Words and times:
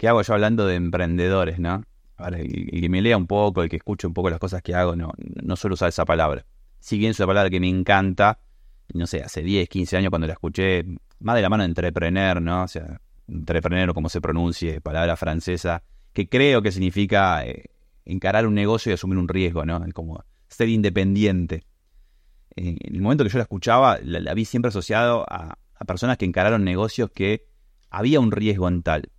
¿qué 0.00 0.08
hago 0.08 0.22
yo 0.22 0.32
hablando 0.32 0.66
de 0.66 0.76
emprendedores, 0.76 1.58
no? 1.58 1.84
El, 2.26 2.80
que 2.80 2.88
me 2.88 3.02
lea 3.02 3.18
un 3.18 3.26
poco, 3.26 3.62
el 3.62 3.68
que 3.68 3.76
escuche 3.76 4.06
un 4.06 4.14
poco 4.14 4.30
las 4.30 4.38
cosas 4.38 4.62
que 4.62 4.74
hago, 4.74 4.96
no, 4.96 5.12
no 5.42 5.56
suelo 5.56 5.74
usar 5.74 5.90
esa 5.90 6.06
palabra. 6.06 6.46
Si 6.78 6.96
bien 6.96 7.10
es 7.10 7.20
una 7.20 7.26
palabra 7.26 7.50
que 7.50 7.60
me 7.60 7.68
encanta, 7.68 8.38
no 8.94 9.06
sé, 9.06 9.22
hace 9.22 9.42
10, 9.42 9.68
15 9.68 9.98
años 9.98 10.08
cuando 10.08 10.26
la 10.26 10.32
escuché, 10.32 10.86
más 11.18 11.36
de 11.36 11.42
la 11.42 11.50
mano 11.50 11.64
de 11.64 11.68
entrepreneur, 11.68 12.40
¿no? 12.40 12.62
O 12.62 12.68
sea, 12.68 12.98
entrepreneur 13.28 13.90
o 13.90 13.94
como 13.94 14.08
se 14.08 14.22
pronuncie, 14.22 14.80
palabra 14.80 15.18
francesa, 15.18 15.82
que 16.14 16.30
creo 16.30 16.62
que 16.62 16.72
significa 16.72 17.44
eh, 17.44 17.64
encarar 18.06 18.46
un 18.46 18.54
negocio 18.54 18.90
y 18.90 18.94
asumir 18.94 19.18
un 19.18 19.28
riesgo, 19.28 19.66
¿no? 19.66 19.84
Como 19.92 20.24
ser 20.48 20.70
independiente. 20.70 21.64
en 22.56 22.78
el 22.82 23.02
momento 23.02 23.22
que 23.22 23.28
yo 23.28 23.36
la 23.36 23.42
escuchaba, 23.42 23.98
la, 24.02 24.32
vi 24.32 24.46
siempre 24.46 24.70
asociado 24.70 25.26
a, 25.28 25.58
personas 25.86 26.16
que 26.16 26.24
encararon 26.24 26.64
negocios 26.64 27.10
que 27.10 27.46
había 27.90 28.18
un 28.18 28.32
riesgo 28.32 28.66
en 28.66 28.82
tal, 28.82 29.10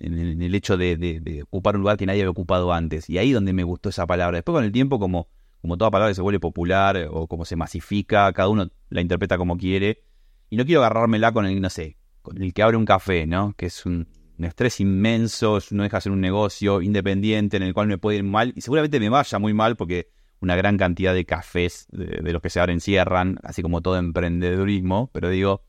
en 0.00 0.42
el, 0.42 0.54
hecho 0.54 0.76
de, 0.76 1.44
ocupar 1.44 1.76
un 1.76 1.82
lugar 1.82 1.96
que 1.96 2.06
nadie 2.06 2.22
había 2.22 2.30
ocupado 2.30 2.72
antes. 2.72 3.08
Y 3.10 3.18
ahí 3.18 3.32
donde 3.32 3.52
me 3.52 3.64
gustó 3.64 3.88
esa 3.88 4.06
palabra. 4.06 4.38
Después 4.38 4.54
con 4.54 4.64
el 4.64 4.72
tiempo, 4.72 4.98
como, 4.98 5.28
como 5.60 5.76
toda 5.76 5.90
palabra 5.90 6.14
se 6.14 6.22
vuelve 6.22 6.40
popular 6.40 7.08
o 7.10 7.26
como 7.26 7.44
se 7.44 7.56
masifica, 7.56 8.32
cada 8.32 8.48
uno 8.48 8.70
la 8.90 9.00
interpreta 9.00 9.36
como 9.36 9.56
quiere. 9.56 10.02
Y 10.50 10.56
no 10.56 10.64
quiero 10.64 10.80
agarrármela 10.80 11.32
con 11.32 11.46
el, 11.46 11.60
no 11.60 11.68
sé, 11.68 11.98
con 12.22 12.40
el 12.42 12.52
que 12.54 12.62
abre 12.62 12.76
un 12.76 12.84
café, 12.84 13.26
¿no? 13.26 13.54
Que 13.56 13.66
es 13.66 13.84
un, 13.86 14.08
estrés 14.38 14.80
inmenso, 14.80 15.58
no 15.72 15.82
deja 15.82 15.96
hacer 15.96 16.12
un 16.12 16.20
negocio 16.20 16.80
independiente 16.80 17.56
en 17.56 17.64
el 17.64 17.74
cual 17.74 17.88
me 17.88 17.98
puede 17.98 18.18
ir 18.18 18.24
mal 18.24 18.52
y 18.54 18.60
seguramente 18.60 19.00
me 19.00 19.08
vaya 19.08 19.38
muy 19.40 19.52
mal 19.52 19.76
porque 19.76 20.10
una 20.40 20.54
gran 20.54 20.76
cantidad 20.76 21.12
de 21.12 21.24
cafés 21.24 21.88
de, 21.90 22.32
los 22.32 22.40
que 22.40 22.48
se 22.48 22.60
abren 22.60 22.80
cierran, 22.80 23.40
así 23.42 23.62
como 23.62 23.82
todo 23.82 23.98
emprendedurismo, 23.98 25.10
pero 25.12 25.28
digo, 25.28 25.64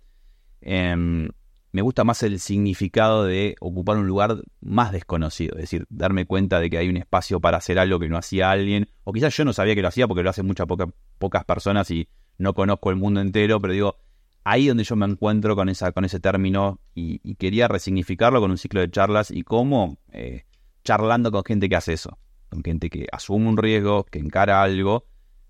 em, 0.61 1.29
me 1.71 1.81
gusta 1.81 2.03
más 2.03 2.23
el 2.23 2.39
significado 2.39 3.25
de 3.25 3.55
ocupar 3.59 3.97
un 3.97 4.07
lugar 4.07 4.41
más 4.61 4.91
desconocido, 4.91 5.55
es 5.55 5.61
decir, 5.61 5.85
darme 5.89 6.25
cuenta 6.25 6.59
de 6.59 6.69
que 6.69 6.77
hay 6.77 6.89
un 6.89 6.97
espacio 6.97 7.39
para 7.39 7.57
hacer 7.57 7.77
algo 7.77 7.99
que 7.99 8.09
no 8.09 8.17
hacía 8.17 8.49
alguien, 8.51 8.89
o 9.03 9.13
quizás 9.13 9.35
yo 9.37 9.45
no 9.45 9.53
sabía 9.53 9.75
que 9.75 9.81
lo 9.81 9.87
hacía 9.87 10.07
porque 10.07 10.23
lo 10.23 10.29
hacen 10.29 10.47
muchas 10.47 10.67
pocas 11.17 11.45
personas 11.45 11.91
y 11.91 12.07
no 12.37 12.53
conozco 12.53 12.89
el 12.89 12.95
mundo 12.95 13.21
entero, 13.21 13.61
pero 13.61 13.73
digo, 13.73 13.97
ahí 14.43 14.67
donde 14.67 14.83
yo 14.83 14.95
me 14.95 15.05
encuentro 15.05 15.55
con, 15.55 15.69
esa, 15.69 15.91
con 15.91 16.05
ese 16.05 16.19
término 16.19 16.79
y, 16.95 17.35
quería 17.35 17.67
resignificarlo 17.67 18.41
con 18.41 18.51
un 18.51 18.57
ciclo 18.57 18.81
de 18.81 18.89
charlas 18.89 19.29
y 19.31 19.43
cómo 19.43 19.99
eh, 20.11 20.45
charlando 20.83 21.31
con 21.31 21.43
gente 21.43 21.69
que 21.69 21.75
hace 21.75 21.93
eso, 21.93 22.17
con 22.49 22.63
gente 22.63 22.89
que 22.89 23.07
asume 23.11 23.47
un 23.47 23.57
riesgo, 23.57 24.05
que 24.05 24.19
encara 24.19 24.63
algo, 24.63 25.05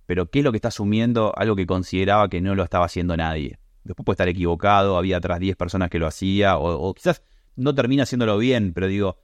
pero 0.06 0.30
qué 0.30 0.40
es 0.40 0.46
lo 0.46 0.52
que 0.52 0.58
está 0.58 0.68
asumiendo, 0.68 1.32
algo 1.38 1.56
que 1.56 1.66
consideraba 1.66 2.30
que 2.30 2.42
no 2.42 2.56
lo 2.56 2.64
estaba 2.64 2.86
haciendo 2.86 3.16
nadie. 3.16 3.60
Después 3.84 4.06
puede 4.06 4.16
estar 4.16 4.28
equivocado, 4.28 4.98
había 4.98 5.18
atrás 5.18 5.40
10 5.40 5.56
personas 5.56 5.90
que 5.90 6.00
lo 6.00 6.08
hacía, 6.08 6.58
o, 6.58 6.94
quizás 6.94 7.24
no 7.56 7.74
termina 7.74 8.04
haciéndolo 8.04 8.38
bien, 8.38 8.74
pero 8.74 8.88
digo, 8.88 9.18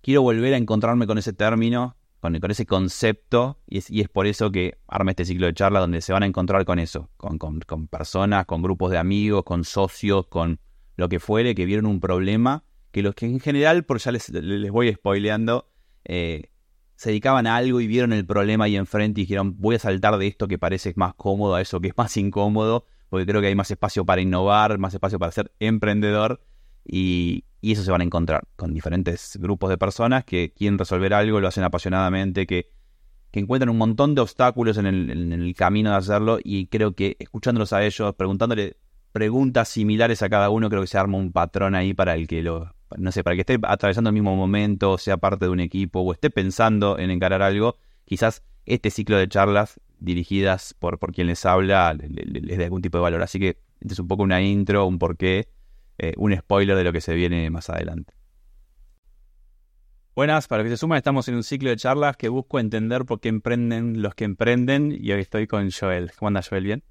quiero 0.00 0.22
volver 0.22 0.54
a 0.54 0.56
encontrarme 0.56 1.06
con 1.06 1.18
ese 1.18 1.32
término, 1.32 1.96
con, 2.20 2.36
ese 2.50 2.66
concepto, 2.66 3.58
y 3.66 3.78
es, 3.78 3.90
y 3.90 4.00
es, 4.00 4.08
por 4.08 4.26
eso 4.26 4.52
que 4.52 4.78
arma 4.86 5.10
este 5.10 5.24
ciclo 5.24 5.46
de 5.46 5.54
charla 5.54 5.80
donde 5.80 6.00
se 6.00 6.12
van 6.12 6.22
a 6.22 6.26
encontrar 6.26 6.64
con 6.64 6.78
eso, 6.78 7.10
con, 7.16 7.38
con, 7.38 7.60
con, 7.60 7.88
personas, 7.88 8.46
con 8.46 8.62
grupos 8.62 8.90
de 8.90 8.98
amigos, 8.98 9.42
con 9.44 9.64
socios, 9.64 10.26
con 10.26 10.60
lo 10.96 11.08
que 11.08 11.18
fuere, 11.18 11.54
que 11.54 11.64
vieron 11.64 11.86
un 11.86 12.00
problema, 12.00 12.64
que 12.92 13.02
los 13.02 13.14
que 13.14 13.26
en 13.26 13.40
general, 13.40 13.84
por 13.84 13.98
ya 13.98 14.12
les, 14.12 14.28
les 14.28 14.70
voy 14.70 14.92
spoileando, 14.92 15.68
eh, 16.04 16.50
se 16.96 17.10
dedicaban 17.10 17.48
a 17.48 17.56
algo 17.56 17.80
y 17.80 17.88
vieron 17.88 18.12
el 18.12 18.24
problema 18.24 18.66
ahí 18.66 18.76
enfrente 18.76 19.20
y 19.20 19.24
dijeron, 19.24 19.56
voy 19.58 19.74
a 19.74 19.78
saltar 19.80 20.18
de 20.18 20.28
esto 20.28 20.46
que 20.46 20.58
parece 20.58 20.92
más 20.94 21.14
cómodo 21.14 21.56
a 21.56 21.60
eso 21.60 21.80
que 21.80 21.88
es 21.88 21.96
más 21.96 22.16
incómodo, 22.16 22.84
porque 23.12 23.26
creo 23.26 23.42
que 23.42 23.48
hay 23.48 23.54
más 23.54 23.70
espacio 23.70 24.06
para 24.06 24.22
innovar, 24.22 24.78
más 24.78 24.94
espacio 24.94 25.18
para 25.18 25.30
ser 25.32 25.52
emprendedor 25.60 26.40
y, 26.82 27.44
eso 27.60 27.82
se 27.82 27.90
van 27.90 28.00
a 28.00 28.04
encontrar 28.04 28.44
con 28.56 28.72
diferentes 28.72 29.36
grupos 29.38 29.68
de 29.68 29.76
personas 29.76 30.24
que 30.24 30.54
quieren 30.56 30.78
resolver 30.78 31.12
algo, 31.12 31.38
lo 31.38 31.46
hacen 31.46 31.62
apasionadamente, 31.62 32.46
que, 32.46 32.70
encuentran 33.32 33.68
un 33.68 33.76
montón 33.76 34.14
de 34.14 34.22
obstáculos 34.22 34.78
en 34.78 34.86
el, 34.86 35.54
camino 35.54 35.90
de 35.90 35.96
hacerlo 35.96 36.38
y 36.42 36.68
creo 36.68 36.94
que 36.94 37.16
escuchándolos 37.18 37.74
a 37.74 37.84
ellos, 37.84 38.14
preguntándole 38.14 38.78
preguntas 39.12 39.68
similares 39.68 40.22
a 40.22 40.30
cada 40.30 40.48
uno, 40.48 40.70
creo 40.70 40.80
que 40.80 40.86
se 40.86 40.96
arma 40.96 41.18
un 41.18 41.32
patrón 41.32 41.74
ahí 41.74 41.92
para 41.92 42.14
el 42.14 42.26
que 42.26 42.42
lo, 42.42 42.74
no 42.96 43.12
sé, 43.12 43.22
para 43.22 43.36
que 43.36 43.42
esté 43.42 43.58
atravesando 43.62 44.08
el 44.08 44.14
mismo 44.14 44.34
momento, 44.36 44.96
sea 44.96 45.18
parte 45.18 45.44
de 45.44 45.50
un 45.50 45.60
equipo 45.60 46.00
o 46.00 46.14
esté 46.14 46.30
pensando 46.30 46.98
en 46.98 47.10
encarar 47.10 47.42
algo, 47.42 47.76
quizás 48.06 48.42
este 48.64 48.88
ciclo 48.88 49.18
de 49.18 49.28
charlas 49.28 49.78
dirigidas 50.02 50.74
por, 50.74 50.98
por 50.98 51.12
quien 51.12 51.28
les 51.28 51.46
habla 51.46 51.94
les, 51.94 52.58
dé 52.58 52.64
algún 52.64 52.82
tipo 52.82 52.98
de 52.98 53.02
valor. 53.02 53.22
Así 53.22 53.38
que 53.38 53.58
este 53.80 53.94
es 53.94 53.98
un 53.98 54.08
poco 54.08 54.22
una 54.22 54.42
intro, 54.42 54.86
un 54.86 54.98
porqué, 54.98 55.48
eh, 55.98 56.14
un 56.16 56.36
spoiler 56.36 56.76
de 56.76 56.84
lo 56.84 56.92
que 56.92 57.00
se 57.00 57.14
viene 57.14 57.48
más 57.50 57.70
adelante. 57.70 58.14
Buenas, 60.14 60.46
para 60.46 60.62
que 60.62 60.68
se 60.68 60.76
suman, 60.76 60.98
estamos 60.98 61.26
en 61.28 61.36
un 61.36 61.42
ciclo 61.42 61.70
de 61.70 61.76
charlas 61.76 62.16
que 62.16 62.28
busco 62.28 62.58
entender 62.58 63.06
por 63.06 63.20
qué 63.20 63.30
emprenden 63.30 64.02
los 64.02 64.14
que 64.14 64.24
emprenden 64.24 64.92
y 64.92 65.10
hoy 65.12 65.20
estoy 65.20 65.46
con 65.46 65.70
Joel. 65.70 66.12
¿Cómo 66.18 66.28
anda 66.28 66.42
Joel? 66.42 66.64
¿Bien? 66.64 66.84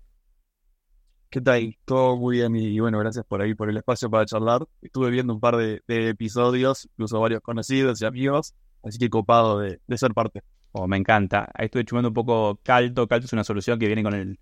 ¿Qué 1.30 1.40
tal? 1.40 1.78
Todo 1.86 2.18
muy 2.18 2.38
bien 2.38 2.56
y, 2.56 2.80
bueno, 2.80 2.98
gracias 3.00 3.24
por 3.26 3.42
ahí, 3.42 3.54
por 3.54 3.70
el 3.70 3.78
espacio 3.78 4.10
para 4.10 4.26
charlar. 4.26 4.66
Estuve 4.82 5.12
viendo 5.12 5.34
un 5.34 5.40
par 5.40 5.56
de, 5.56 5.82
episodios, 5.88 6.86
incluso 6.94 7.20
varios 7.20 7.42
conocidos 7.42 8.02
y 8.02 8.06
amigos, 8.06 8.56
así 8.84 8.98
que 8.98 9.10
copado 9.10 9.60
de 9.60 9.80
ser 9.98 10.14
parte. 10.14 10.42
Oh, 10.74 10.88
me 10.88 10.98
encanta. 10.98 11.50
Ahí 11.54 11.66
estuve 11.66 11.84
chumando 11.86 12.10
un 12.10 12.14
poco 12.14 12.60
Calto. 12.64 13.08
Calto 13.08 13.26
es 13.26 13.34
una 13.34 13.44
solución 13.44 13.78
que 13.78 13.88
viene 13.88 14.04
con 14.04 14.14
el. 14.14 14.40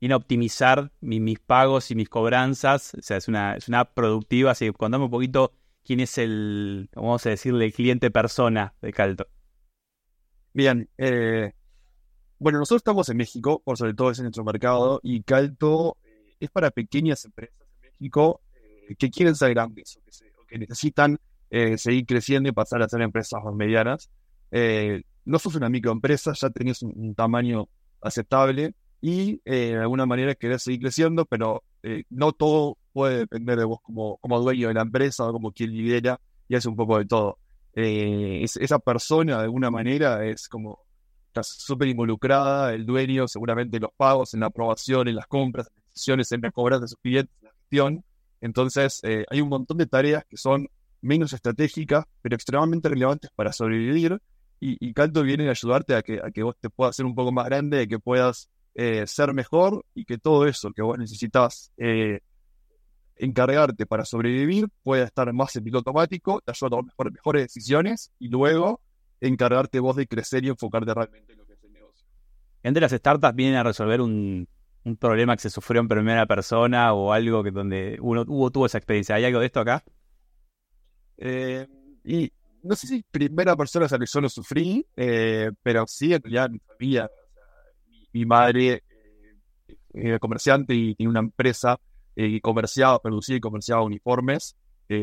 Viene 0.00 0.14
a 0.14 0.16
optimizar 0.16 0.92
mis 1.00 1.38
pagos 1.40 1.90
y 1.90 1.94
mis 1.94 2.08
cobranzas. 2.08 2.94
O 2.94 3.02
sea, 3.02 3.16
es 3.16 3.28
una, 3.28 3.54
es 3.56 3.68
una 3.68 3.84
productiva. 3.84 4.50
Así 4.52 4.66
que 4.66 4.72
contame 4.72 5.04
un 5.04 5.10
poquito 5.10 5.52
quién 5.84 6.00
es 6.00 6.18
el, 6.18 6.88
vamos 6.94 7.24
a 7.26 7.30
decirle, 7.30 7.66
el 7.66 7.72
cliente 7.72 8.10
persona 8.10 8.74
de 8.80 8.92
Calto. 8.92 9.26
Bien. 10.52 10.88
Eh, 10.98 11.52
bueno, 12.38 12.58
nosotros 12.58 12.80
estamos 12.80 13.08
en 13.10 13.18
México, 13.18 13.62
por 13.62 13.76
sobre 13.76 13.94
todo 13.94 14.10
es 14.10 14.18
en 14.18 14.24
nuestro 14.24 14.44
mercado, 14.44 15.00
y 15.02 15.22
Calto 15.22 15.98
eh, 16.02 16.36
es 16.40 16.50
para 16.50 16.70
pequeñas 16.70 17.24
empresas 17.26 17.54
en 17.82 17.90
México 17.90 18.40
eh, 18.88 18.94
que 18.98 19.10
quieren 19.10 19.34
ser 19.34 19.50
grandes 19.50 19.98
o 19.98 20.46
que, 20.46 20.58
necesitan 20.58 21.18
seguir 21.76 22.06
creciendo 22.06 22.48
y 22.48 22.52
pasar 22.52 22.80
a 22.80 22.88
ser 22.88 23.02
empresas 23.02 23.42
más 23.42 23.54
medianas 23.54 24.08
no 25.24 25.38
sos 25.38 25.54
una 25.54 25.68
microempresa, 25.68 26.32
ya 26.34 26.50
tenés 26.50 26.82
un, 26.82 27.14
tamaño 27.14 27.68
aceptable 28.00 28.74
y 29.00 29.40
eh, 29.44 29.72
de 29.72 29.78
alguna 29.78 30.06
manera 30.06 30.34
querés 30.34 30.62
seguir 30.62 30.80
creciendo, 30.80 31.24
pero 31.24 31.62
eh, 31.82 32.04
no 32.10 32.32
todo 32.32 32.78
puede 32.92 33.18
depender 33.18 33.58
de 33.58 33.64
vos 33.64 33.80
como, 33.82 34.18
como 34.18 34.40
dueño 34.40 34.68
de 34.68 34.74
la 34.74 34.82
empresa 34.82 35.26
o 35.26 35.32
como 35.32 35.52
quien 35.52 35.70
lidera 35.70 36.20
y 36.48 36.54
hace 36.54 36.68
un 36.68 36.76
poco 36.76 36.98
de 36.98 37.06
todo. 37.06 37.38
Eh, 37.74 38.42
esa 38.42 38.78
persona 38.78 39.38
de 39.38 39.44
alguna 39.44 39.70
manera 39.70 40.26
es 40.26 40.48
como 40.48 40.80
está 41.28 41.44
súper 41.44 41.86
involucrada, 41.88 42.74
el 42.74 42.84
dueño 42.84 43.28
seguramente 43.28 43.76
en 43.76 43.82
los 43.82 43.92
pagos, 43.96 44.34
en 44.34 44.40
la 44.40 44.46
aprobación, 44.46 45.06
en 45.06 45.14
las 45.14 45.28
compras, 45.28 45.68
en 45.68 45.74
las 45.76 45.84
decisiones, 45.86 46.32
en 46.32 46.40
las 46.40 46.52
cobras 46.52 46.80
de 46.80 46.88
sus 46.88 46.98
clientes, 46.98 47.32
en 47.40 47.46
la 47.46 47.54
gestión. 47.54 48.04
Entonces 48.40 49.00
hay 49.04 49.40
un 49.40 49.48
montón 49.48 49.76
de 49.76 49.86
tareas 49.86 50.24
que 50.28 50.36
son 50.36 50.68
menos 51.02 51.32
estratégicas, 51.32 52.04
pero 52.22 52.34
extremadamente 52.34 52.88
relevantes 52.88 53.30
para 53.34 53.52
sobrevivir 53.52 54.20
y, 54.60 54.92
Calto 54.92 55.22
viene 55.22 55.48
a 55.48 55.52
ayudarte 55.52 55.94
a 55.94 56.02
que, 56.02 56.20
a 56.22 56.30
que 56.30 56.42
vos 56.42 56.54
te 56.60 56.68
puedas 56.68 56.94
ser 56.94 57.06
un 57.06 57.14
poco 57.14 57.32
más 57.32 57.46
grande, 57.46 57.88
que 57.88 57.98
puedas 57.98 58.50
eh, 58.74 59.06
ser 59.06 59.32
mejor 59.32 59.84
y 59.94 60.04
que 60.04 60.18
todo 60.18 60.46
eso 60.46 60.70
que 60.72 60.82
vos 60.82 60.98
necesitas 60.98 61.72
eh, 61.78 62.20
encargarte 63.16 63.86
para 63.86 64.04
sobrevivir 64.04 64.68
pueda 64.82 65.04
estar 65.04 65.32
más 65.32 65.56
en 65.56 65.64
piloto 65.64 65.90
automático, 65.90 66.40
te 66.42 66.52
ayuda 66.52 66.66
a 66.66 66.70
tomar 66.70 67.12
mejores 67.12 67.42
decisiones 67.44 68.12
y 68.18 68.28
luego 68.28 68.80
encargarte 69.20 69.80
vos 69.80 69.96
de 69.96 70.06
crecer 70.06 70.44
y 70.44 70.48
enfocarte 70.48 70.92
realmente 70.92 71.32
en 71.32 71.38
lo 71.38 71.46
que 71.46 71.54
es 71.54 71.64
el 71.64 71.72
negocio. 71.72 72.06
Entre 72.62 72.80
las 72.80 72.92
startups 72.92 73.34
vienen 73.34 73.56
a 73.56 73.62
resolver 73.62 74.00
un, 74.00 74.46
problema 74.98 75.36
que 75.36 75.42
se 75.42 75.50
sufrió 75.50 75.80
en 75.80 75.88
primera 75.88 76.26
persona 76.26 76.92
o 76.92 77.12
algo 77.12 77.42
que 77.42 77.50
donde 77.50 77.98
uno 78.00 78.24
hubo, 78.26 78.50
tuvo 78.50 78.66
esa 78.66 78.78
experiencia. 78.78 79.14
¿Hay 79.14 79.24
algo 79.24 79.40
de 79.40 79.46
esto 79.46 79.60
acá? 79.60 79.84
Eh, 81.18 81.66
y 82.02 82.32
no 82.62 82.76
sé 82.76 82.86
si 82.86 83.02
primera 83.02 83.56
persona 83.56 83.86
es 83.86 83.92
que 83.92 84.06
yo 84.06 84.20
lo 84.20 84.28
sufrí, 84.28 84.86
eh, 84.96 85.50
pero 85.62 85.86
sí, 85.86 86.14
ya 86.30 86.48
mi 86.48 86.58
familia, 86.58 87.10
mi, 88.12 88.24
madre 88.24 88.72
eh, 88.72 88.82
era 89.94 90.18
comerciante 90.18 90.74
y 90.74 90.94
tenía 90.94 91.10
una 91.10 91.20
empresa 91.20 91.78
eh, 92.16 92.30
que 92.30 92.40
comerciaba, 92.40 93.00
producía 93.00 93.36
y 93.36 93.40
comerciaba 93.40 93.82
uniformes 93.82 94.56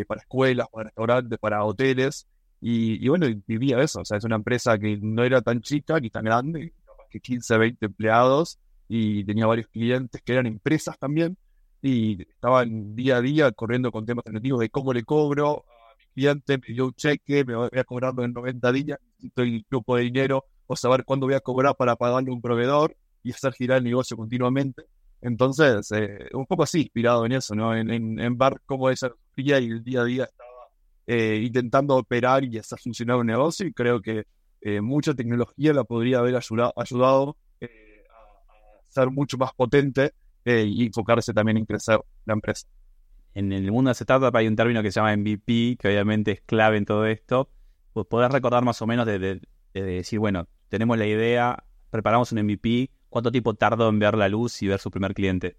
para 0.06 0.20
escuelas, 0.20 0.68
para 0.70 0.84
restaurantes, 0.90 1.40
para 1.40 1.64
hoteles, 1.64 2.28
y, 2.60 3.08
bueno, 3.08 3.28
vivía 3.48 3.82
eso, 3.82 4.02
o 4.02 4.06
sea, 4.06 4.18
es 4.18 4.24
una 4.26 4.36
empresa 4.36 4.78
que 4.78 4.98
no 5.02 5.24
era 5.24 5.42
tan 5.42 5.62
chica 5.62 5.98
ni 6.02 6.10
tan 6.10 6.26
grande, 6.26 6.74
que 7.10 7.22
15, 7.22 7.58
20 7.58 7.86
empleados, 7.86 8.60
y 8.90 9.24
tenía 9.24 9.46
varios 9.46 9.68
clientes 9.68 10.22
que 10.22 10.34
eran 10.34 10.46
empresas 10.46 11.00
también, 11.00 11.38
y 11.82 12.22
estaban 12.22 12.98
día 12.98 13.18
a 13.18 13.22
día 13.22 13.52
corriendo 13.54 13.90
con 13.90 14.06
temas 14.06 14.26
alternativos 14.26 14.60
de 14.60 14.70
cómo 14.70 14.92
le 14.92 15.04
cobro 15.04 15.64
cliente 16.18 16.58
me 16.58 16.74
dio 16.74 16.86
un 16.88 16.94
cheque, 16.94 17.46
me 17.46 17.56
voy 17.56 17.70
a 17.72 17.84
cobrar 17.84 18.14
en 18.18 18.34
90 18.34 18.72
días, 18.72 19.00
el 19.36 19.66
grupo 19.70 19.96
de 19.96 20.04
dinero 20.04 20.46
o 20.66 20.76
saber 20.76 21.06
cuándo 21.06 21.28
voy 21.28 21.36
a 21.36 21.40
cobrar 21.40 21.76
para 21.76 21.96
pagarle 21.96 22.32
a 22.32 22.34
un 22.34 22.42
proveedor 22.42 22.98
y 23.22 23.32
hacer 23.32 23.54
girar 23.54 23.78
el 23.78 23.84
negocio 23.84 24.18
continuamente. 24.18 24.84
Entonces, 25.22 25.92
eh, 25.92 26.28
un 26.34 26.48
poco 26.48 26.64
así, 26.64 26.82
inspirado 26.82 27.26
en 27.26 27.34
eso, 27.34 27.54
¿no? 27.54 27.76
En, 27.76 28.20
en, 28.20 28.38
ver 28.38 28.60
cómo 28.66 28.94
sufría 28.96 29.60
y 29.60 29.68
el 29.68 29.84
día 29.84 30.02
a 30.02 30.06
día 30.06 30.24
estaba 30.24 30.50
eh, 31.06 31.42
intentando 31.44 31.96
operar 31.96 32.44
y 32.44 32.58
hacer 32.58 32.80
funcionar 32.80 33.18
un 33.18 33.28
negocio 33.28 33.68
y 33.68 33.74
creo 33.74 34.02
que 34.02 34.26
eh, 34.62 34.82
mucha 34.82 35.14
tecnología 35.14 35.72
la 35.72 35.84
podría 35.84 36.20
haber 36.20 36.36
ayudado, 36.36 36.74
ayudado 36.78 37.38
eh, 37.62 38.04
a, 38.10 38.92
ser 38.92 39.12
mucho 39.12 39.38
más 39.38 39.52
potente 39.54 40.14
y 40.46 40.86
enfocarse 40.86 41.34
también 41.34 41.58
en 41.58 41.66
crecer 41.66 42.00
la 42.26 42.34
empresa. 42.34 42.66
En 43.34 43.52
el 43.52 43.72
mundo 43.72 43.90
de 43.90 43.94
startup 43.94 44.36
hay 44.36 44.48
un 44.48 44.56
término 44.56 44.82
que 44.82 44.92
se 44.92 45.00
llama 45.00 45.16
MVP, 45.16 45.78
que 45.80 45.88
obviamente 45.88 46.32
es 46.32 46.42
clave 46.42 46.78
en 46.78 46.86
todo 46.86 47.06
esto. 47.06 47.50
Pues 47.94 48.08
podés 48.08 48.32
recordar 48.32 48.64
más 48.64 48.82
o 48.82 48.88
menos 48.88 49.06
de, 49.06 49.42
decir, 49.74 50.20
bueno, 50.20 50.48
tenemos 50.70 50.98
la 50.98 51.06
idea, 51.06 51.64
preparamos 51.90 52.32
un 52.32 52.40
MVP, 52.44 52.90
¿cuánto 53.10 53.32
tiempo 53.32 53.54
tardó 53.54 53.90
en 53.90 54.00
ver 54.00 54.16
la 54.16 54.28
luz 54.28 54.62
y 54.62 54.68
ver 54.68 54.80
su 54.80 54.92
primer 54.92 55.14
cliente? 55.14 55.58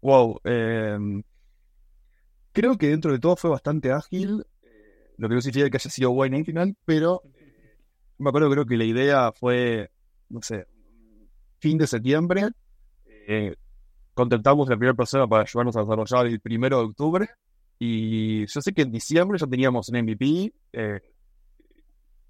Wow, 0.00 0.40
em, 0.44 1.22
creo 2.52 2.76
que 2.78 2.88
dentro 2.88 3.12
de 3.12 3.18
todo 3.18 3.36
fue 3.36 3.50
bastante 3.50 3.90
ágil, 3.92 4.46
eh, 4.62 5.14
lo 5.16 5.28
que 5.28 5.34
no 5.34 5.40
significa 5.40 5.70
que 5.70 5.76
haya 5.76 5.90
sido 5.90 6.12
bueno 6.12 6.36
en 6.36 6.44
final, 6.44 6.76
pero 6.84 7.22
eh, 7.34 7.76
me 8.18 8.28
acuerdo 8.28 8.50
creo 8.50 8.66
que 8.66 8.76
la 8.76 8.84
idea 8.84 9.32
fue, 9.32 9.90
no 10.28 10.42
sé, 10.42 10.66
fin 11.58 11.78
de 11.78 11.86
septiembre, 11.86 12.50
eh, 13.04 13.56
contactamos 14.16 14.66
a 14.66 14.72
la 14.72 14.76
primera 14.76 14.94
persona 14.94 15.28
para 15.28 15.42
ayudarnos 15.42 15.76
a 15.76 15.82
desarrollar 15.82 16.26
el 16.26 16.40
primero 16.40 16.78
de 16.78 16.84
octubre, 16.86 17.28
y 17.78 18.46
yo 18.46 18.60
sé 18.60 18.72
que 18.72 18.82
en 18.82 18.90
diciembre 18.90 19.38
ya 19.38 19.46
teníamos 19.46 19.88
un 19.90 20.00
MVP 20.00 20.52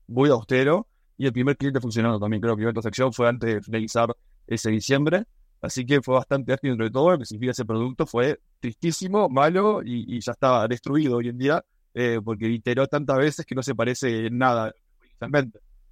muy 0.08 0.28
austero, 0.28 0.86
y 1.16 1.24
el 1.24 1.32
primer 1.32 1.56
cliente 1.56 1.80
funcionando 1.80 2.20
también, 2.20 2.42
creo 2.42 2.54
que 2.54 2.62
la 2.62 2.66
primera 2.66 2.74
transacción 2.74 3.12
fue 3.12 3.28
antes 3.28 3.54
de 3.54 3.62
finalizar 3.62 4.14
ese 4.46 4.70
diciembre, 4.70 5.24
Así 5.60 5.84
que 5.86 6.02
fue 6.02 6.14
bastante 6.14 6.52
ágil 6.52 6.72
entre 6.72 6.90
todo. 6.90 7.10
Lo 7.10 7.18
que 7.18 7.24
significa 7.24 7.52
ese 7.52 7.64
producto 7.64 8.06
fue 8.06 8.38
tristísimo, 8.60 9.28
malo 9.28 9.82
y, 9.84 10.20
ya 10.20 10.32
estaba 10.32 10.68
destruido 10.68 11.16
hoy 11.16 11.28
en 11.28 11.38
día 11.38 11.64
eh, 11.94 12.20
porque 12.24 12.46
iteró 12.48 12.86
tantas 12.86 13.18
veces 13.18 13.46
que 13.46 13.54
no 13.54 13.62
se 13.62 13.74
parece 13.74 14.26
en 14.26 14.38
nada. 14.38 14.72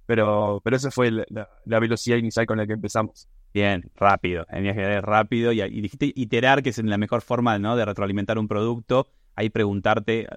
Pero, 0.05 0.61
pero 0.63 0.75
esa 0.75 0.91
fue 0.91 1.11
la, 1.11 1.79
velocidad 1.79 2.17
inicial 2.17 2.45
con 2.45 2.57
la 2.57 2.67
que 2.67 2.73
empezamos. 2.73 3.27
Bien, 3.55 3.89
rápido. 3.95 4.45
En 4.49 4.63
mi 4.63 4.71
rápido 4.99 5.53
y, 5.53 5.61
dijiste 5.79 6.11
iterar, 6.13 6.61
que 6.61 6.71
es 6.71 6.77
la 6.83 6.97
mejor 6.97 7.21
forma 7.21 7.57
¿no? 7.57 7.77
de 7.77 7.85
retroalimentar 7.85 8.37
un 8.37 8.49
producto. 8.49 9.07
Ahí 9.33 9.49
preguntarte, 9.49 10.27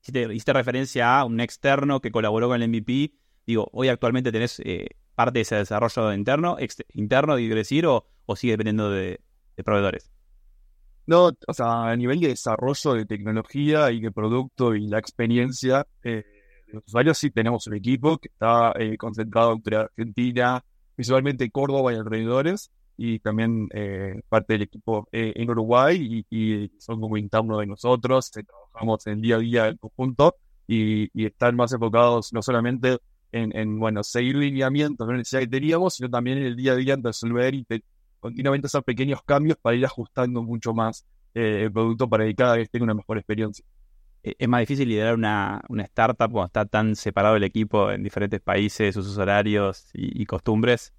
hiciste, 0.00 0.32
hiciste 0.32 0.52
referencia 0.52 1.18
a 1.18 1.24
un 1.24 1.40
externo 1.40 2.00
que 2.00 2.12
colaboró 2.12 2.46
con 2.46 2.62
el 2.62 2.68
MVP. 2.68 3.14
Digo, 3.48 3.68
hoy 3.72 3.88
actualmente 3.88 4.30
tenés 4.30 4.60
eh, 4.64 4.90
parte 5.16 5.40
de 5.40 5.40
ese 5.40 5.56
desarrollo 5.56 6.12
interno, 6.12 6.56
interno, 6.94 7.34
digo 7.34 7.56
decir, 7.56 7.84
o, 7.84 8.06
o 8.26 8.36
sigue 8.36 8.52
dependiendo 8.52 8.90
de, 8.90 9.20
proveedores? 9.64 10.12
No, 11.06 11.32
o 11.48 11.52
sea, 11.52 11.90
a 11.90 11.96
nivel 11.96 12.20
de 12.20 12.28
desarrollo 12.28 12.94
de 12.94 13.06
tecnología 13.06 13.90
y 13.90 14.00
de 14.00 14.12
producto 14.12 14.76
y 14.76 14.86
la 14.86 15.00
experiencia 15.00 15.84
eh, 16.04 16.24
de 16.68 16.74
los 16.74 16.84
usuarios, 16.86 17.18
sí 17.18 17.32
tenemos 17.32 17.66
un 17.66 17.74
equipo 17.74 18.18
que 18.18 18.28
está 18.28 18.72
eh, 18.78 18.96
concentrado 18.96 19.52
entre 19.52 19.78
Argentina, 19.78 20.62
visualmente 20.96 21.50
Córdoba 21.50 21.92
y 21.92 21.96
alrededores, 21.96 22.70
y 22.96 23.18
también 23.20 23.68
eh, 23.72 24.20
parte 24.28 24.54
del 24.54 24.62
equipo 24.62 25.08
en 25.12 25.50
Uruguay, 25.50 26.24
y, 26.30 26.70
son 26.78 27.00
como 27.00 27.16
internos 27.16 27.60
de 27.60 27.66
nosotros, 27.66 28.30
trabajamos 28.30 29.06
en 29.06 29.14
el 29.14 29.20
día 29.22 29.36
a 29.36 29.38
día 29.38 29.68
en 29.68 29.76
conjunto, 29.78 30.36
y, 30.66 31.08
y 31.12 31.26
están 31.26 31.56
más 31.56 31.72
enfocados 31.72 32.32
no 32.32 32.42
solamente 32.42 32.98
en, 33.32 33.78
bueno, 33.78 34.02
seguir 34.02 34.36
lineamientos, 34.36 35.06
no 35.06 35.14
necesidad 35.14 35.40
que 35.40 35.48
teníamos, 35.48 35.94
sino 35.94 36.10
también 36.10 36.38
en 36.38 36.44
el 36.44 36.56
día 36.56 36.72
a 36.72 36.76
día 36.76 36.94
en 36.94 37.02
resolver 37.02 37.54
y 37.54 37.66
continuamente 38.20 38.66
hacer 38.66 38.82
pequeños 38.82 39.22
cambios 39.22 39.56
para 39.60 39.74
ir 39.76 39.84
ajustando 39.86 40.42
mucho 40.42 40.74
más 40.74 41.04
eh, 41.34 41.62
el 41.64 41.72
producto 41.72 42.08
para 42.08 42.24
que 42.24 42.34
cada 42.34 42.56
vez 42.56 42.70
tenga 42.70 42.84
una 42.84 42.94
mejor 42.94 43.18
experiencia. 43.18 43.64
Eh, 44.22 44.34
¿Es 44.38 44.48
más 44.48 44.60
difícil 44.60 44.88
liderar 44.88 45.14
una, 45.14 45.62
una 45.68 45.82
startup 45.84 46.30
cuando 46.30 46.46
está 46.46 46.64
tan 46.66 46.96
separado 46.96 47.36
el 47.36 47.44
equipo 47.44 47.90
en 47.90 48.02
diferentes 48.02 48.40
países, 48.40 48.94
sus 48.94 49.18
horarios 49.18 49.90
y, 49.92 50.24
costumbres? 50.26 50.92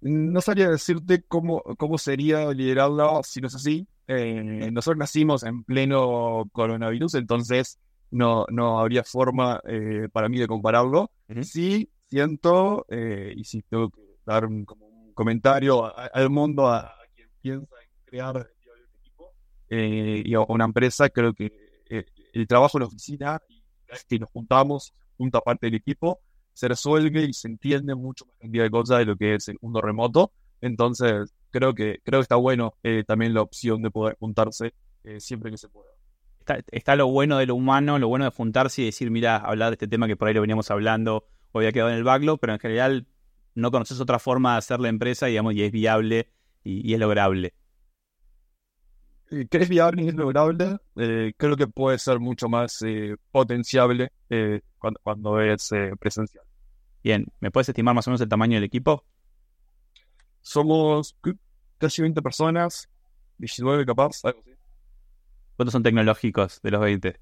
No 0.00 0.40
sabría 0.40 0.70
decirte 0.70 1.22
cómo, 1.28 1.62
cómo 1.76 1.98
sería 1.98 2.50
liderarla 2.52 3.20
si 3.22 3.40
no 3.40 3.48
es 3.48 3.54
así. 3.54 3.86
Eh, 4.08 4.70
nosotros 4.72 4.98
nacimos 4.98 5.42
en 5.42 5.62
pleno 5.62 6.48
coronavirus, 6.52 7.14
entonces 7.14 7.78
no, 8.10 8.44
no 8.50 8.80
habría 8.80 9.04
forma 9.04 9.60
eh, 9.66 10.08
para 10.12 10.28
mí 10.28 10.38
de 10.38 10.48
compararlo. 10.48 11.10
Sí, 11.42 11.90
siento, 12.06 12.86
eh, 12.88 13.32
y 13.36 13.44
si 13.44 13.62
tengo 13.62 13.90
que 13.90 14.00
dar 14.24 14.46
un, 14.46 14.66
comentario 15.14 15.92
al 15.96 16.30
mundo, 16.30 16.66
a, 16.68 16.92
quien 17.14 17.28
piensa 17.40 17.76
en 17.82 18.04
crear 18.04 18.50
eh, 19.70 20.22
y 20.24 20.34
a 20.34 20.40
una 20.40 20.64
empresa, 20.66 21.08
creo 21.08 21.32
que 21.32 21.52
el 22.32 22.46
trabajo 22.46 22.78
en 22.78 22.82
la 22.82 22.86
oficina, 22.86 23.40
que 24.08 24.18
nos 24.18 24.30
juntamos, 24.30 24.92
junta 25.16 25.40
parte 25.40 25.66
del 25.66 25.74
equipo, 25.76 26.20
se 26.52 26.68
resuelve 26.68 27.24
y 27.24 27.32
se 27.32 27.48
entiende 27.48 27.94
mucho 27.94 28.26
más 28.26 28.36
cantidad 28.38 28.64
de 28.64 28.70
cosas 28.70 28.98
de 28.98 29.06
lo 29.06 29.16
que 29.16 29.34
es 29.34 29.48
el 29.48 29.56
mundo 29.60 29.80
remoto. 29.80 30.32
Entonces, 30.60 31.34
creo 31.50 31.74
que, 31.74 32.00
creo 32.04 32.20
que 32.20 32.22
está 32.22 32.36
bueno 32.36 32.74
también 33.06 33.34
la 33.34 33.42
opción 33.42 33.82
de 33.82 33.90
poder 33.90 34.16
juntarse 34.20 34.74
siempre 35.18 35.50
que 35.50 35.56
se 35.56 35.68
pueda 35.68 35.90
está, 36.70 36.96
lo 36.96 37.08
bueno 37.08 37.38
de 37.38 37.46
lo 37.46 37.54
humano, 37.54 37.98
lo 37.98 38.08
bueno 38.08 38.24
de 38.24 38.30
juntarse 38.30 38.82
y 38.82 38.86
decir, 38.86 39.10
mira, 39.10 39.36
hablar 39.36 39.70
de 39.70 39.74
este 39.74 39.88
tema 39.88 40.06
que 40.06 40.16
por 40.16 40.28
ahí 40.28 40.34
lo 40.34 40.40
veníamos 40.40 40.70
hablando 40.70 41.26
o 41.52 41.58
había 41.58 41.72
quedado 41.72 41.90
en 41.90 41.96
el 41.96 42.04
backlog, 42.04 42.38
pero 42.40 42.52
en 42.52 42.58
general 42.58 43.06
no 43.54 43.70
conoces 43.70 44.00
otra 44.00 44.18
forma 44.18 44.52
de 44.52 44.58
hacer 44.58 44.80
la 44.80 44.88
empresa, 44.88 45.26
digamos, 45.26 45.54
y 45.54 45.62
es 45.62 45.72
viable 45.72 46.28
y, 46.62 46.92
es 46.92 47.00
lograble. 47.00 47.54
Que 49.30 49.58
es 49.58 49.68
viable 49.68 50.02
y 50.02 50.08
es 50.08 50.14
lograble, 50.14 50.78
eh, 50.96 51.32
creo 51.36 51.56
que 51.56 51.68
puede 51.68 51.98
ser 51.98 52.18
mucho 52.18 52.48
más 52.48 52.82
eh, 52.82 53.16
potenciable 53.30 54.10
eh, 54.28 54.60
cuando, 55.02 55.40
es 55.40 55.70
presencial. 56.00 56.44
Bien, 57.02 57.26
¿me 57.38 57.52
puedes 57.52 57.68
estimar 57.68 57.94
más 57.94 58.06
o 58.08 58.10
menos 58.10 58.20
el 58.20 58.28
tamaño 58.28 58.56
del 58.56 58.64
equipo? 58.64 59.04
Somos 60.40 61.16
casi 61.78 62.02
20 62.02 62.20
personas, 62.22 62.88
19 63.38 63.86
capaz, 63.86 64.24
algo 64.24 64.40
así. 64.40 64.50
¿Cuántos 65.54 65.72
son 65.72 65.82
tecnológicos 65.82 66.60
de 66.62 66.70
los 66.72 66.80
20? 66.80 67.20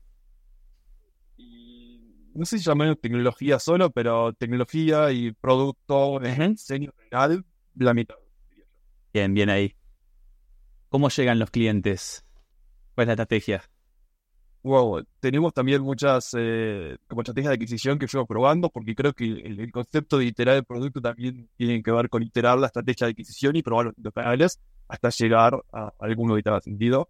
no 2.38 2.44
sé 2.44 2.58
si 2.58 2.64
llaman 2.64 2.94
tecnología 2.96 3.58
solo, 3.58 3.90
pero 3.90 4.32
tecnología 4.32 5.10
y 5.10 5.32
producto 5.32 6.22
en 6.22 6.52
diseño 6.52 6.92
general, 6.96 7.44
la 7.74 7.92
mitad. 7.94 8.14
Bien, 9.12 9.34
bien 9.34 9.50
ahí. 9.50 9.74
¿Cómo 10.88 11.08
llegan 11.08 11.38
los 11.38 11.50
clientes? 11.50 12.24
¿Cuál 12.94 13.04
es 13.04 13.06
la 13.08 13.12
estrategia? 13.12 13.62
Wow, 14.62 15.04
tenemos 15.20 15.54
también 15.54 15.82
muchas 15.82 16.34
eh, 16.36 16.98
como 17.06 17.22
estrategias 17.22 17.50
de 17.50 17.54
adquisición 17.54 17.98
que 17.98 18.08
fuimos 18.08 18.26
probando, 18.26 18.70
porque 18.70 18.94
creo 18.94 19.12
que 19.12 19.24
el, 19.24 19.70
concepto 19.70 20.18
de 20.18 20.26
iterar 20.26 20.56
el 20.56 20.64
producto 20.64 21.00
también 21.00 21.48
tiene 21.56 21.82
que 21.82 21.92
ver 21.92 22.08
con 22.08 22.22
iterar 22.22 22.58
la 22.58 22.66
estrategia 22.66 23.06
de 23.06 23.12
adquisición 23.12 23.54
y 23.56 23.62
probar 23.62 23.92
los 23.96 24.12
canales 24.12 24.60
hasta 24.88 25.10
llegar 25.10 25.62
a 25.72 25.92
alguno 26.00 26.34
que 26.34 26.42
tenga 26.42 26.60
sentido. 26.60 27.08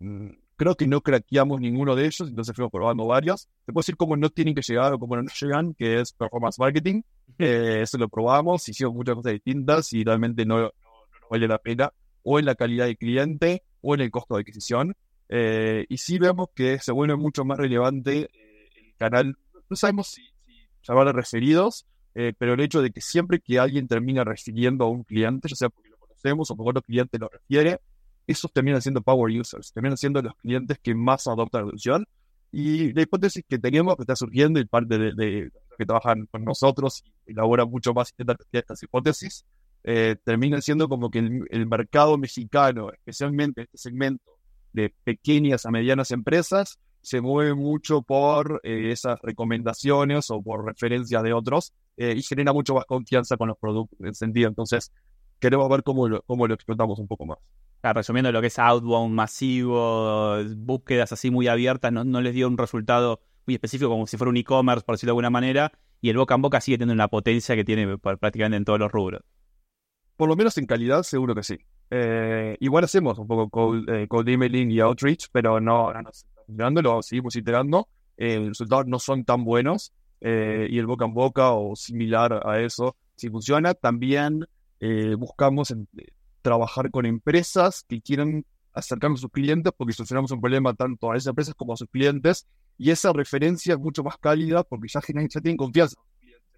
Mm, 0.00 0.30
Creo 0.60 0.76
que 0.76 0.86
no 0.86 1.00
craqueamos 1.00 1.58
ninguno 1.58 1.96
de 1.96 2.04
ellos, 2.04 2.28
entonces 2.28 2.54
fuimos 2.54 2.70
probando 2.70 3.06
varios. 3.06 3.48
Te 3.64 3.72
puedo 3.72 3.80
decir 3.80 3.96
cómo 3.96 4.14
no 4.14 4.28
tienen 4.28 4.54
que 4.54 4.60
llegar 4.60 4.92
o 4.92 4.98
cómo 4.98 5.16
no 5.16 5.22
llegan, 5.40 5.72
que 5.72 6.00
es 6.00 6.12
performance 6.12 6.58
marketing. 6.58 7.00
Eh, 7.38 7.78
eso 7.80 7.96
lo 7.96 8.10
probamos, 8.10 8.68
hicimos 8.68 8.92
muchas 8.92 9.14
cosas 9.14 9.32
distintas 9.32 9.90
y 9.94 10.04
realmente 10.04 10.44
no, 10.44 10.60
no, 10.60 10.70
vale 11.30 11.48
la 11.48 11.56
pena, 11.56 11.90
o 12.22 12.38
en 12.38 12.44
la 12.44 12.54
calidad 12.54 12.86
de 12.86 12.96
cliente 12.96 13.62
o 13.80 13.94
en 13.94 14.00
el 14.00 14.10
costo 14.10 14.34
de 14.34 14.40
adquisición. 14.40 14.94
Eh, 15.28 15.86
y 15.88 15.98
sí 15.98 16.18
vemos 16.18 16.48
que 16.54 16.78
se 16.78 16.92
vuelve 16.92 17.16
mucho 17.16 17.44
más 17.44 17.58
relevante 17.58 18.30
eh, 18.32 18.68
el 18.76 18.94
canal. 18.96 19.36
No 19.68 19.76
sabemos 19.76 20.08
si, 20.08 20.22
si 20.46 20.68
llamarle 20.82 21.12
referidos, 21.12 21.86
pero 22.12 22.54
el 22.54 22.60
hecho 22.60 22.82
de 22.82 22.90
que 22.90 23.00
siempre 23.00 23.40
que 23.40 23.58
alguien 23.58 23.86
termina 23.86 24.24
refiriendo 24.24 24.84
a 24.84 24.90
un 24.90 25.04
cliente, 25.04 25.48
ya 25.48 25.56
sea 25.56 25.68
porque 25.70 25.88
lo 25.90 25.96
conocemos 25.96 26.50
o 26.50 26.56
porque 26.56 26.70
otro 26.70 26.82
cliente 26.82 27.18
lo 27.18 27.28
refiere, 27.28 27.80
esos 28.30 28.52
terminan 28.52 28.80
siendo 28.80 29.02
power 29.02 29.38
users, 29.38 29.72
terminan 29.72 29.96
siendo 29.96 30.22
los 30.22 30.34
clientes 30.36 30.78
que 30.78 30.94
más 30.94 31.26
adoptan 31.26 31.62
la 31.62 31.66
solución. 31.68 32.06
Y 32.52 32.92
la 32.92 33.02
hipótesis 33.02 33.44
que 33.48 33.58
teníamos 33.58 33.96
que 33.96 34.02
está 34.02 34.16
surgiendo 34.16 34.58
y 34.58 34.64
parte 34.64 34.98
de, 34.98 35.12
los 35.12 35.78
que 35.78 35.86
trabajan 35.86 36.26
con 36.26 36.44
nosotros 36.44 37.04
y 37.26 37.32
elaboran 37.32 37.70
mucho 37.70 37.94
más 37.94 38.12
estas 38.52 38.82
hipótesis, 38.82 39.44
eh, 39.84 40.16
terminan 40.24 40.62
siendo 40.62 40.88
como 40.88 41.10
que 41.10 41.18
el, 41.18 41.66
mercado 41.66 42.18
mexicano, 42.18 42.90
especialmente 42.92 43.62
este 43.62 43.78
segmento 43.78 44.38
de 44.72 44.94
pequeñas 45.04 45.66
a 45.66 45.70
medianas 45.70 46.10
empresas, 46.10 46.78
se 47.02 47.20
mueve 47.20 47.54
mucho 47.54 48.02
por 48.02 48.60
eh, 48.62 48.92
esas 48.92 49.18
recomendaciones 49.22 50.30
o 50.30 50.42
por 50.42 50.66
referencias 50.66 51.22
de 51.22 51.32
otros 51.32 51.72
eh, 51.96 52.14
y 52.16 52.22
genera 52.22 52.52
mucho 52.52 52.74
más 52.74 52.84
confianza 52.84 53.36
con 53.36 53.48
los 53.48 53.58
productos 53.58 53.98
en 54.00 54.14
sentido. 54.14 54.48
Entonces, 54.48 54.92
queremos 55.38 55.68
ver 55.68 55.82
cómo 55.82 56.06
cómo 56.26 56.46
lo 56.46 56.54
explotamos 56.54 56.98
un 56.98 57.08
poco 57.08 57.26
más 57.26 57.38
resumiendo 57.82 58.30
lo 58.32 58.40
que 58.40 58.48
es 58.48 58.58
outbound 58.58 59.14
masivo, 59.14 60.36
búsquedas 60.56 61.12
así 61.12 61.30
muy 61.30 61.48
abiertas, 61.48 61.92
no, 61.92 62.20
les 62.20 62.34
dio 62.34 62.46
un 62.46 62.58
resultado 62.58 63.20
muy 63.46 63.54
específico 63.54 63.90
como 63.90 64.06
si 64.06 64.16
fuera 64.16 64.30
un 64.30 64.36
e-commerce, 64.36 64.84
por 64.84 64.94
decirlo 64.94 65.10
de 65.10 65.12
alguna 65.12 65.30
manera, 65.30 65.72
y 66.00 66.10
el 66.10 66.16
boca 66.16 66.34
en 66.34 66.42
boca 66.42 66.60
sigue 66.60 66.76
teniendo 66.78 66.94
una 66.94 67.08
potencia 67.08 67.56
que 67.56 67.64
tiene 67.64 67.98
prácticamente 67.98 68.56
en 68.58 68.64
todos 68.64 68.78
los 68.78 68.92
rubros. 68.92 69.22
Por 70.20 70.28
lo 70.28 70.36
menos 70.36 70.58
en 70.58 70.66
calidad, 70.66 71.02
seguro 71.02 71.34
que 71.34 71.42
sí. 71.42 71.56
Eh, 71.90 72.54
igual 72.60 72.84
hacemos 72.84 73.18
un 73.18 73.26
poco 73.26 73.48
cold, 73.48 73.88
eh, 73.88 74.06
emailing 74.26 74.70
y 74.70 74.78
outreach, 74.78 75.28
pero 75.32 75.58
no, 75.60 75.90
nos 75.94 76.26
funcionando, 76.44 76.82
lo 76.82 77.02
seguimos 77.02 77.36
iterando. 77.36 77.88
Eh, 78.18 78.36
los 78.36 78.48
resultados 78.48 78.86
no 78.86 78.98
son 78.98 79.24
tan 79.24 79.46
buenos 79.46 79.94
eh, 80.20 80.66
y 80.68 80.76
el 80.76 80.84
boca 80.84 81.06
en 81.06 81.14
boca 81.14 81.52
o 81.52 81.74
similar 81.74 82.46
a 82.46 82.60
eso, 82.60 82.96
si 83.16 83.30
funciona, 83.30 83.72
también 83.72 84.46
eh, 84.80 85.14
buscamos 85.14 85.70
en, 85.70 85.88
trabajar 86.42 86.90
con 86.90 87.06
empresas 87.06 87.82
que 87.88 88.02
quieran 88.02 88.44
acercarnos 88.74 89.20
a 89.20 89.22
sus 89.22 89.30
clientes 89.30 89.72
porque 89.74 89.94
solucionamos 89.94 90.32
un 90.32 90.42
problema 90.42 90.74
tanto 90.74 91.12
a 91.12 91.16
esas 91.16 91.28
empresas 91.28 91.54
como 91.54 91.72
a 91.72 91.78
sus 91.78 91.88
clientes 91.88 92.46
y 92.76 92.90
esa 92.90 93.10
referencia 93.14 93.72
es 93.72 93.80
mucho 93.80 94.04
más 94.04 94.18
cálida 94.18 94.64
porque 94.64 94.88
ya, 94.88 95.00
ya 95.00 95.40
tienen 95.40 95.56
confianza. 95.56 95.96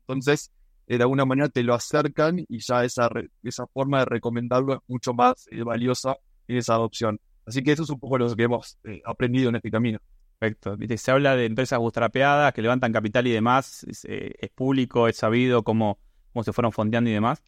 Entonces, 0.00 0.50
de 0.86 1.02
alguna 1.02 1.24
manera 1.24 1.48
te 1.48 1.62
lo 1.62 1.74
acercan 1.74 2.44
y 2.48 2.58
ya 2.58 2.84
esa, 2.84 3.08
esa 3.42 3.66
forma 3.66 4.00
de 4.00 4.04
recomendarlo 4.04 4.74
es 4.74 4.80
mucho 4.88 5.14
más 5.14 5.46
valiosa 5.64 6.16
en 6.48 6.58
esa 6.58 6.74
adopción. 6.74 7.18
Así 7.46 7.62
que 7.62 7.72
eso 7.72 7.82
es 7.82 7.90
un 7.90 7.98
poco 7.98 8.18
lo 8.18 8.34
que 8.34 8.42
hemos 8.42 8.78
aprendido 9.04 9.48
en 9.48 9.56
este 9.56 9.70
camino. 9.70 9.98
Perfecto. 10.38 10.76
Se 10.96 11.10
habla 11.10 11.36
de 11.36 11.46
empresas 11.46 11.78
bootstrapeadas 11.78 12.52
que 12.52 12.62
levantan 12.62 12.92
capital 12.92 13.26
y 13.26 13.30
demás. 13.30 13.84
¿Es, 13.84 14.04
eh, 14.08 14.50
público, 14.54 15.06
es 15.06 15.16
sabido 15.16 15.62
cómo, 15.62 15.98
cómo 16.32 16.42
se 16.42 16.52
fueron 16.52 16.72
fondeando 16.72 17.10
y 17.10 17.12
demás? 17.12 17.42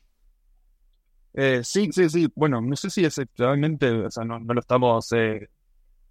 Eh, 1.33 1.63
sí, 1.65 1.91
sí, 1.93 2.09
sí. 2.09 2.33
Bueno, 2.37 2.61
no 2.61 2.77
sé 2.77 2.91
si 2.91 3.05
es 3.05 3.21
realmente, 3.37 3.91
o 3.91 4.11
sea, 4.11 4.25
no, 4.25 4.39
lo 4.39 4.61
estamos 4.61 5.11
eh, 5.13 5.49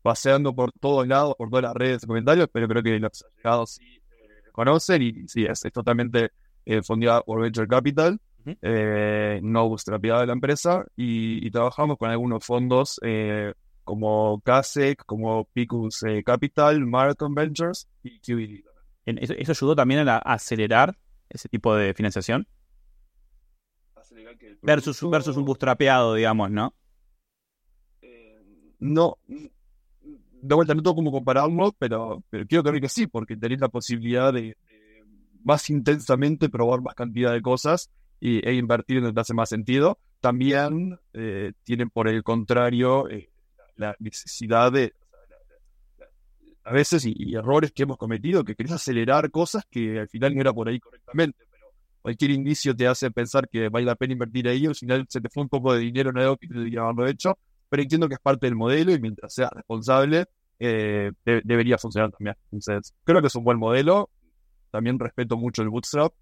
paseando 0.01 0.53
por 0.53 0.74
todos 0.74 1.08
lados, 1.08 1.36
por 1.38 1.50
todas 1.50 1.63
las 1.63 1.74
redes 1.74 2.01
de 2.01 2.08
comentarios, 2.08 2.50
pero 2.51 2.68
creo 2.68 2.84
que 2.84 3.00
los 3.00 3.25
allegados 3.38 3.72
sí 3.72 3.86
eh, 3.86 4.51
conocen 4.51 5.01
y 5.01 5.27
sí, 5.30 5.46
es, 5.46 5.62
totalmente 5.72 6.32
fondeada 6.84 7.22
por 7.22 7.41
Venture 7.41 7.67
Capital, 7.67 8.20
no 8.62 9.70
bootstrapeada 9.70 10.22
de 10.22 10.27
la 10.27 10.34
empresa 10.34 10.86
y, 10.96 11.46
y, 11.46 11.51
trabajamos 11.51 11.98
con 11.98 12.10
algunos 12.10 12.46
fondos 12.46 13.00
como 13.84 14.41
CASEC, 14.41 15.03
como 15.05 15.46
Picus 15.46 16.03
eh, 16.03 16.24
Capital, 16.24 16.86
Marathon 16.86 17.36
Ventures 17.36 17.88
y 18.01 18.20
QED. 18.20 18.62
¿Eso, 19.05 19.51
ayudó 19.51 19.75
también 19.75 20.08
a, 20.08 20.17
acelerar 20.17 20.98
ese 21.29 21.50
tipo 21.50 21.75
de 21.75 21.93
financiación? 21.93 22.48
versus, 24.62 25.01
versus 25.10 25.36
un 25.36 25.46
bootstrapeado, 25.46 26.13
digamos, 26.13 26.51
¿no? 26.51 26.74
Eh, 28.01 28.41
no, 28.79 29.17
de 29.27 30.55
vuelta 30.55 30.74
no 30.74 30.84
tengo 30.84 30.96
cómo 30.96 31.12
compararlo, 31.12 31.74
pero, 31.77 32.24
pero 32.29 32.46
quiero 32.46 32.63
creer 32.63 32.82
que 32.82 32.89
sí, 32.89 33.08
porque 33.08 33.36
tenés 33.36 33.60
la 33.60 33.70
posibilidad 33.70 34.32
de, 34.32 34.55
más 35.44 35.70
intensamente 35.70 36.50
probar 36.50 36.82
más 36.82 36.96
cantidad 36.96 37.32
de 37.34 37.42
cosas 37.42 37.90
y, 38.20 38.48
e 38.48 38.54
invertir 38.54 39.02
donde 39.02 39.20
hace 39.20 39.34
más 39.34 39.50
sentido. 39.50 40.00
También 40.20 41.00
eh, 41.14 41.54
tienen 41.64 41.90
por 41.90 42.08
el 42.08 42.24
contrario 42.24 43.08
la 43.76 43.96
necesidad 44.00 44.72
de, 44.72 44.94
a 46.64 46.72
veces, 46.72 47.06
y, 47.06 47.36
errores 47.36 47.72
que 47.72 47.84
hemos 47.84 47.98
cometido, 47.98 48.44
que 48.44 48.56
querés 48.56 48.72
acelerar 48.72 49.30
cosas 49.32 49.66
que 49.70 50.00
al 50.00 50.08
final 50.08 50.34
no 50.34 50.42
era 50.42 50.54
por 50.54 50.70
ahí 50.70 50.80
correctamente, 50.80 51.46
pero 51.52 51.68
cualquier 52.02 52.32
indicio 52.32 52.76
te 52.76 52.88
hace 52.88 53.12
pensar 53.12 53.50
que 53.50 53.70
vale 53.70 53.86
la 53.86 53.96
pena 53.96 54.14
invertir 54.14 54.48
ahí, 54.48 54.66
al 54.66 54.76
final 54.76 55.06
se 55.10 55.20
te 55.20 55.30
fue 55.30 55.44
un 55.44 55.50
poco 55.50 55.74
de 55.74 55.80
dinero 55.80 56.12
en 56.12 56.20
algo 56.20 56.38
que 56.38 56.48
te 56.48 56.54
debería 56.54 56.82
haberlo 56.82 57.08
hecho, 57.08 57.38
pero 57.70 57.84
entiendo 57.84 58.08
que 58.08 58.16
es 58.16 58.22
parte 58.22 58.46
del 58.46 58.56
modelo 58.56 58.94
y 58.94 59.00
mientras 59.00 59.34
sea 59.34 59.50
responsable, 59.50 60.26
eh, 60.60 61.12
debería 61.26 61.78
funcionar 61.78 62.12
también. 62.12 62.38
Entonces, 62.52 62.94
creo 63.04 63.20
que 63.20 63.28
es 63.28 63.36
un 63.36 63.44
buen 63.44 63.58
modelo, 63.58 64.10
también 64.74 64.98
respeto 64.98 65.38
mucho 65.38 65.62
el 65.62 65.70
bootstrap, 65.70 66.13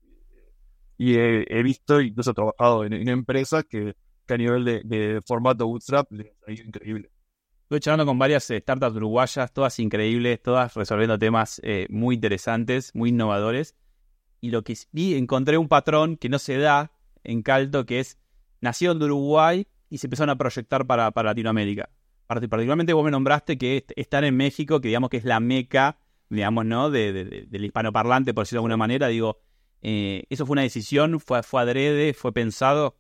y 0.98 1.16
he, 1.16 1.64
visto, 1.64 2.02
incluso 2.02 2.32
he 2.32 2.34
trabajado 2.34 2.84
en, 2.84 3.08
empresas 3.08 3.64
que, 3.64 3.96
a 4.28 4.38
nivel 4.38 4.66
de, 4.66 5.22
formato 5.26 5.66
bootstrap 5.66 6.12
les 6.12 6.28
ha 6.46 6.52
increíble. 6.52 7.10
Estuve 7.64 7.80
charlando 7.80 8.06
con 8.06 8.20
varias 8.20 8.50
eh, 8.52 8.60
startups 8.60 8.98
uruguayas, 8.98 9.54
todas 9.54 9.80
increíbles, 9.80 10.42
todas 10.42 10.74
resolviendo 10.76 11.18
temas 11.18 11.62
eh, 11.64 11.88
muy 11.90 12.16
interesantes, 12.16 12.94
muy 12.94 13.10
innovadores. 13.10 13.76
Y 14.42 14.52
lo 14.52 14.64
que 14.64 14.78
vi, 14.92 15.16
encontré 15.16 15.58
un 15.58 15.70
patrón 15.70 16.18
que 16.18 16.28
no 16.28 16.38
se 16.38 16.58
da 16.58 16.92
en 17.24 17.42
Calto, 17.42 17.86
que 17.86 18.02
es, 18.02 18.20
nacieron 18.60 19.00
de 19.00 19.06
Uruguay 19.06 19.68
y 19.90 19.98
se 19.98 20.08
empezaron 20.08 20.30
a 20.30 20.38
proyectar 20.38 20.86
para, 20.86 21.12
Latinoamérica. 21.16 21.90
Particularmente 22.28 22.94
vos 22.94 23.06
me 23.06 23.12
nombraste 23.12 23.58
que 23.58 23.86
están 23.96 24.26
en 24.26 24.36
México, 24.36 24.82
que 24.82 24.90
digamos 24.90 25.10
que 25.10 25.18
es 25.18 25.26
la 25.26 25.40
meca, 25.40 25.98
digamos, 26.32 26.66
¿no? 26.66 26.90
De, 26.90 27.48
del 27.48 27.66
hispanoparlante, 27.66 28.34
por 28.34 28.44
decirlo 28.44 28.60
de 28.60 28.62
alguna 28.62 28.78
manera. 28.78 29.08
Digo, 29.08 29.40
eh, 29.82 30.24
¿eso 30.30 30.46
fue 30.46 30.54
una 30.54 30.62
decisión? 30.64 31.20
¿Fue, 31.20 31.44
¿Fue 31.44 31.62
adrede? 31.62 32.14
¿Fue 32.14 32.32
pensado? 32.32 32.98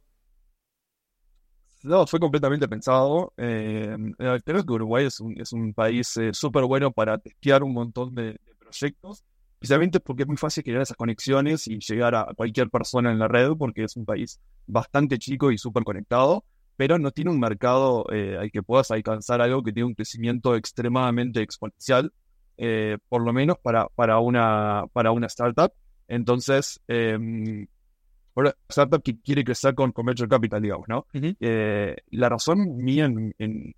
No, 1.83 2.05
fue 2.05 2.19
completamente 2.19 2.67
pensado. 2.67 3.33
Eh, 3.37 3.97
creo 4.45 4.65
que 4.65 4.73
Uruguay 4.73 5.07
es 5.07 5.19
un, 5.19 5.73
país 5.73 6.15
eh, 6.17 6.33
súper 6.33 6.65
bueno 6.65 6.91
para 6.91 7.17
testear 7.17 7.63
un 7.63 7.73
montón 7.73 8.13
de, 8.13 8.39
proyectos, 8.59 9.23
especialmente 9.53 9.99
porque 9.99 10.23
es 10.23 10.27
muy 10.27 10.37
fácil 10.37 10.63
crear 10.63 10.81
esas 10.81 10.97
conexiones 10.97 11.67
y 11.67 11.79
llegar 11.79 12.13
a 12.13 12.27
cualquier 12.35 12.69
persona 12.69 13.11
en 13.11 13.17
la 13.17 13.27
red, 13.27 13.51
porque 13.57 13.85
es 13.85 13.95
un 13.95 14.05
país 14.05 14.39
bastante 14.67 15.17
chico 15.17 15.51
y 15.51 15.57
súper 15.57 15.83
conectado, 15.83 16.45
pero 16.75 16.99
no 16.99 17.11
tiene 17.11 17.31
un 17.31 17.39
mercado 17.39 18.05
eh, 18.11 18.37
al 18.39 18.51
que 18.51 18.61
puedas 18.61 18.91
alcanzar 18.91 19.41
algo 19.41 19.63
que 19.63 19.73
tiene 19.73 19.87
un 19.87 19.95
crecimiento 19.95 20.55
extremadamente 20.55 21.41
exponencial, 21.41 22.13
eh, 22.63 22.99
por 23.09 23.23
lo 23.23 23.33
menos 23.33 23.57
para, 23.57 23.87
para, 23.87 24.19
una, 24.19 24.85
para 24.93 25.11
una 25.11 25.25
startup. 25.25 25.73
Entonces, 26.07 26.79
em, 26.87 27.65
una 28.35 28.55
startup 28.69 29.01
que 29.01 29.19
quiere 29.19 29.43
crecer 29.43 29.73
con, 29.73 29.91
Commercial 29.91 30.29
Capital, 30.29 30.61
digamos, 30.61 30.87
¿no? 30.87 31.07
Eh, 31.39 31.95
la 32.11 32.29
razón 32.29 32.77
mía 32.77 33.05
en, 33.05 33.73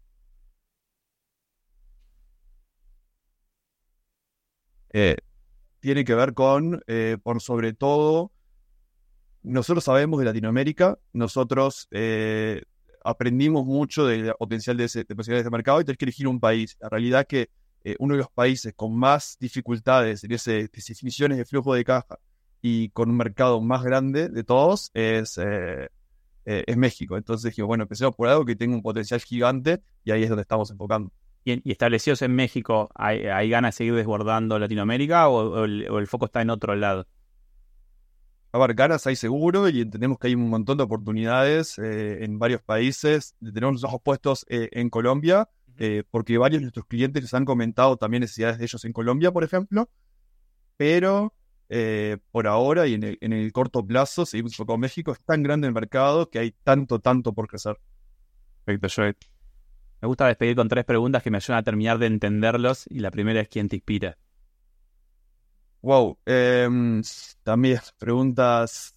eh, 4.91 5.15
tiene 5.79 6.03
que 6.03 6.13
ver 6.13 6.33
con, 6.33 6.81
eh, 6.87 7.17
por 7.23 7.41
sobre 7.41 7.71
todo, 7.71 8.31
nosotros 9.43 9.85
sabemos 9.85 10.19
de 10.19 10.25
Latinoamérica, 10.25 10.99
nosotros 11.13 11.87
aprendimos 13.05 13.65
mucho 13.65 14.05
del 14.07 14.33
potencial 14.37 14.75
de, 14.75 14.85
ese, 14.85 15.05
de 15.05 15.43
de 15.43 15.49
mercado 15.49 15.79
y 15.79 15.85
tenés 15.85 15.97
que 15.97 16.05
elegir 16.05 16.27
un 16.27 16.41
país. 16.41 16.75
La 16.81 16.89
realidad 16.89 17.21
es 17.21 17.27
que 17.27 17.62
uno 17.99 18.13
de 18.13 18.19
los 18.19 18.31
países 18.31 18.73
con 18.75 18.95
más 18.97 19.37
dificultades 19.39 20.23
en 20.23 20.31
esas 20.31 20.53
definiciones 20.71 21.37
de 21.37 21.45
flujo 21.45 21.73
de 21.73 21.83
caja 21.83 22.17
y 22.65 22.89
con 22.89 23.09
un 23.09 23.17
mercado 23.17 23.59
más 23.61 23.83
grande 23.83 24.29
de 24.29 24.43
todos 24.45 24.89
es, 24.93 25.37
eh, 25.37 25.89
eh, 26.45 26.63
es 26.65 26.77
México. 26.77 27.17
Entonces 27.17 27.51
dije, 27.51 27.61
bueno, 27.61 27.83
empecemos 27.83 28.15
por 28.15 28.29
algo 28.29 28.45
que 28.45 28.55
tenga 28.55 28.73
un 28.73 28.81
potencial 28.81 29.19
gigante 29.19 29.83
y 30.05 30.11
ahí 30.11 30.23
es 30.23 30.29
donde 30.29 30.43
estamos 30.43 30.71
enfocando. 30.71 31.11
¿Y, 31.43 31.69
establecidos 31.69 32.21
en 32.21 32.33
México, 32.33 32.89
¿hay, 32.95 33.25
hay 33.25 33.49
ganas 33.49 33.75
de 33.75 33.77
seguir 33.79 33.95
desbordando 33.95 34.57
Latinoamérica 34.57 35.27
o, 35.27 35.65
el, 35.65 36.07
foco 36.07 36.27
está 36.27 36.41
en 36.41 36.51
otro 36.51 36.73
lado? 36.73 37.05
A 38.53 38.59
ver, 38.59 38.75
ganas 38.75 39.05
hay 39.07 39.17
seguro 39.17 39.67
y 39.67 39.81
entendemos 39.81 40.17
que 40.17 40.27
hay 40.27 40.35
un 40.35 40.47
montón 40.49 40.77
de 40.77 40.83
oportunidades 40.85 41.77
eh, 41.79 42.23
en 42.23 42.39
varios 42.39 42.61
países. 42.61 43.35
Tenemos 43.41 43.73
los 43.73 43.83
ojos 43.83 43.99
puestos 44.01 44.45
en 44.47 44.89
Colombia, 44.89 45.49
porque 46.09 46.37
varios 46.37 46.61
de 46.61 46.65
nuestros 46.65 46.85
clientes 46.85 47.21
nos 47.21 47.33
han 47.33 47.45
comentado 47.45 47.97
también 47.97 48.21
necesidades 48.21 48.57
de 48.57 48.65
ellos 48.65 48.83
en 48.85 48.93
Colombia, 48.93 49.31
por 49.31 49.43
ejemplo. 49.43 49.89
Pero 50.77 51.33
eh, 51.69 52.17
por 52.31 52.47
ahora 52.47 52.87
y 52.87 52.93
en 52.93 53.33
el, 53.33 53.51
corto 53.51 53.85
plazo, 53.85 54.25
seguimos 54.25 54.59
en 54.59 54.79
México, 54.79 55.11
es 55.11 55.19
tan 55.21 55.41
grande 55.41 55.67
el 55.67 55.73
mercado 55.73 56.29
que 56.29 56.39
hay 56.39 56.51
tanto, 56.63 56.99
tanto 56.99 57.33
por 57.33 57.47
crecer. 57.47 57.79
Perfecto, 58.63 59.01
Me 60.01 60.07
gusta 60.07 60.27
despedir 60.27 60.55
con 60.55 60.67
tres 60.69 60.85
preguntas 60.85 61.23
que 61.23 61.31
me 61.31 61.37
ayudan 61.37 61.59
a 61.59 61.63
terminar 61.63 61.97
de 61.97 62.05
entenderlos 62.07 62.85
y 62.89 62.99
la 62.99 63.11
primera 63.11 63.41
es 63.41 63.49
¿quién 63.49 63.69
te 63.69 63.77
inspira? 63.77 64.17
Wow, 65.81 66.19
em, 66.25 67.01
también 67.43 67.79
preguntas... 67.97 68.92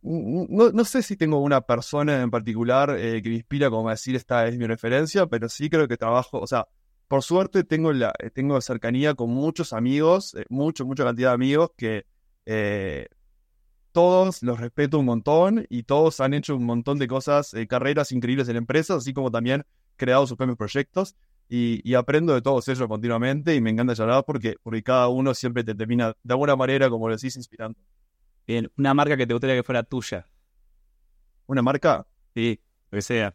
No, 0.00 0.84
sé 0.84 1.02
si 1.02 1.16
tengo 1.16 1.40
una 1.40 1.60
persona 1.60 2.22
en 2.22 2.30
particular 2.30 2.96
eh, 2.98 3.20
que 3.22 3.28
me 3.28 3.34
inspira 3.36 3.68
como 3.68 3.90
decir 3.90 4.14
esta 4.16 4.46
es 4.46 4.56
mi 4.56 4.66
referencia, 4.66 5.26
pero 5.26 5.48
sí 5.48 5.68
creo 5.68 5.88
que 5.88 5.96
trabajo, 5.96 6.38
o 6.38 6.46
sea, 6.46 6.66
por 7.08 7.22
suerte 7.22 7.64
tengo, 7.64 7.92
la, 7.92 8.12
eh, 8.18 8.30
tengo 8.30 8.60
cercanía 8.60 9.14
con 9.14 9.30
muchos 9.30 9.72
amigos, 9.72 10.34
eh, 10.34 10.44
mucho, 10.50 10.84
mucha 10.86 11.04
cantidad 11.04 11.30
de 11.30 11.34
amigos 11.34 11.70
que 11.76 12.04
eh, 12.44 13.08
todos 13.92 14.42
los 14.42 14.60
respeto 14.60 14.98
un 14.98 15.06
montón 15.06 15.66
y 15.70 15.84
todos 15.84 16.20
han 16.20 16.34
hecho 16.34 16.54
un 16.54 16.64
montón 16.64 16.98
de 16.98 17.08
cosas, 17.08 17.54
carreras 17.68 18.12
increíbles 18.12 18.48
en 18.48 18.56
empresas, 18.56 18.98
así 18.98 19.14
como 19.14 19.30
también 19.30 19.64
creado 19.96 20.26
sus 20.26 20.36
propios 20.36 20.58
proyectos. 20.58 21.16
Y, 21.50 21.94
aprendo 21.94 22.34
de 22.34 22.42
todos 22.42 22.68
ellos 22.68 22.86
continuamente 22.86 23.54
y 23.54 23.62
me 23.62 23.70
encanta 23.70 23.94
llorar 23.94 24.22
porque, 24.26 24.56
porque 24.62 24.82
cada 24.82 25.08
uno 25.08 25.32
siempre 25.32 25.64
te 25.64 25.74
termina 25.74 26.14
de 26.22 26.34
alguna 26.34 26.56
manera, 26.56 26.90
como 26.90 27.08
lo 27.08 27.16
decís, 27.16 27.36
inspirando. 27.36 27.78
Bien, 28.48 28.72
una 28.78 28.94
marca 28.94 29.14
que 29.14 29.26
te 29.26 29.34
gustaría 29.34 29.56
que 29.56 29.62
fuera 29.62 29.82
tuya. 29.82 30.26
¿Una 31.46 31.60
marca? 31.60 32.06
Sí, 32.34 32.58
lo 32.90 32.96
que 32.96 33.02
sea. 33.02 33.34